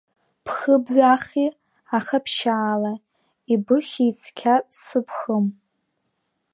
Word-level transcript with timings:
Бхы 0.43 0.75
бҩахи, 0.85 1.49
аха 1.97 2.17
ԥшьаала, 2.25 2.93
ибыхьи 3.53 4.09
цқьа 4.21 4.55
сыбхым. 4.81 5.45